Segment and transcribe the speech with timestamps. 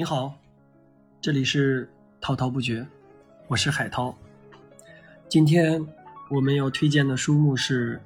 [0.00, 0.34] 你好，
[1.20, 1.86] 这里是
[2.22, 2.86] 滔滔不绝，
[3.48, 4.16] 我是海涛。
[5.28, 5.86] 今天
[6.30, 7.96] 我们要推荐的书目是《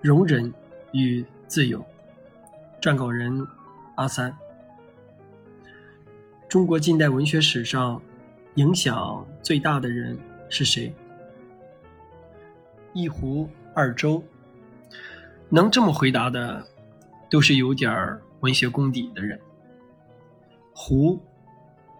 [0.00, 0.54] 容忍
[0.92, 1.80] 与自由》，
[2.80, 3.44] 撰稿人
[3.96, 4.32] 阿三。
[6.48, 8.00] 中国近代文学史上
[8.54, 10.16] 影响最大的人
[10.48, 10.94] 是谁？
[12.92, 14.22] 一壶二洲，
[15.48, 16.64] 能这么回答的，
[17.28, 19.36] 都是有点文学功底的人。
[20.74, 21.22] 胡，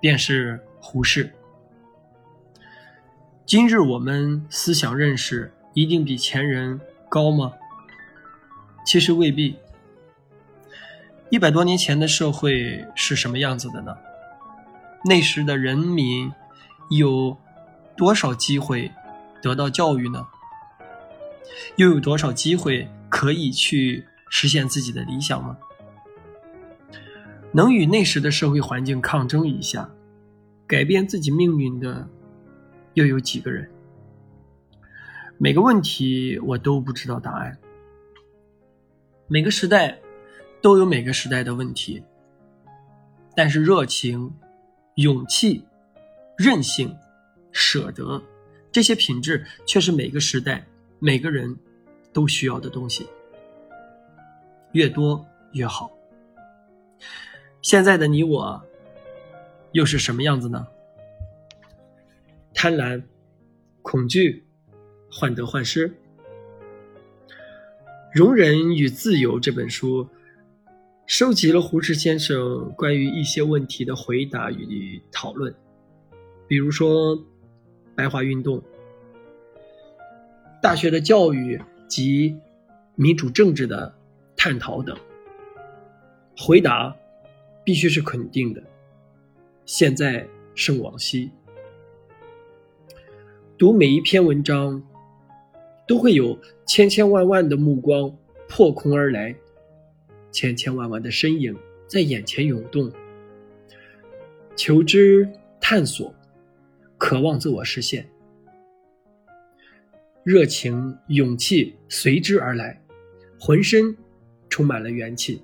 [0.00, 1.32] 便是胡适。
[3.46, 7.52] 今日我们思想认识一定比前人高吗？
[8.84, 9.56] 其实未必。
[11.30, 13.96] 一百多年前的社会是什么样子的呢？
[15.04, 16.32] 那时的人民
[16.90, 17.36] 有
[17.96, 18.90] 多少机会
[19.40, 20.26] 得到教育呢？
[21.76, 25.56] 又有多少机会可以去实现自己的理想吗？
[27.56, 29.88] 能与那时的社会环境抗争一下，
[30.66, 32.08] 改变自己命运的，
[32.94, 33.70] 又有几个人？
[35.38, 37.56] 每个问题我都不知道答案。
[39.28, 40.00] 每个时代
[40.60, 42.02] 都有每个时代的问题，
[43.36, 44.34] 但是热情、
[44.96, 45.64] 勇气、
[46.36, 46.92] 韧性、
[47.52, 48.20] 舍得
[48.72, 50.66] 这些品质，却是每个时代
[50.98, 51.56] 每个人
[52.12, 53.06] 都需要的东西，
[54.72, 55.93] 越多越好。
[57.64, 58.62] 现在的你我，
[59.72, 60.66] 又是什么样子呢？
[62.52, 63.02] 贪婪、
[63.80, 64.44] 恐惧、
[65.10, 65.88] 患得患失。
[68.12, 70.06] 《容忍与自由》这本书，
[71.06, 75.52] 收集了胡适先生关于一些问题的回答与讨论，
[76.46, 77.18] 比如说
[77.96, 78.62] 白话运动、
[80.60, 82.36] 大学的教育及
[82.94, 83.94] 民主政治的
[84.36, 84.94] 探讨等，
[86.36, 86.94] 回答。
[87.64, 88.62] 必须是肯定的。
[89.64, 91.30] 现在胜往昔。
[93.56, 94.82] 读每一篇文章，
[95.88, 98.14] 都会有千千万万的目光
[98.48, 99.34] 破空而来，
[100.30, 101.56] 千千万万的身影
[101.86, 102.92] 在眼前涌动。
[104.56, 105.28] 求知、
[105.60, 106.14] 探索、
[106.98, 108.08] 渴望自我实现，
[110.22, 112.82] 热情、勇气随之而来，
[113.40, 113.96] 浑身
[114.48, 115.42] 充满了元气。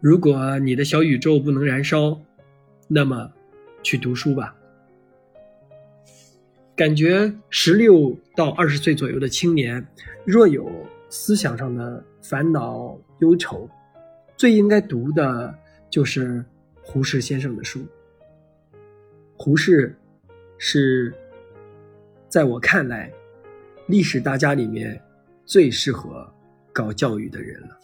[0.00, 2.20] 如果你的小宇宙不能燃烧，
[2.86, 3.32] 那么
[3.82, 4.54] 去读书吧。
[6.76, 9.84] 感觉十六到二十岁左右的青年，
[10.24, 10.70] 若有
[11.08, 13.68] 思想上的烦恼忧愁，
[14.36, 15.52] 最应该读的
[15.90, 16.44] 就是
[16.80, 17.84] 胡适先生的书。
[19.36, 19.96] 胡适
[20.58, 21.12] 是
[22.28, 23.12] 在我看来，
[23.88, 25.00] 历史大家里面
[25.44, 26.32] 最适合
[26.72, 27.76] 搞教育的人了。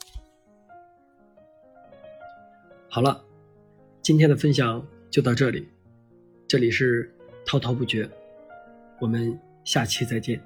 [2.94, 3.24] 好了，
[4.02, 5.66] 今天的分享就到这里。
[6.46, 7.12] 这里是
[7.44, 8.08] 滔滔不绝，
[9.00, 10.40] 我们下期再见。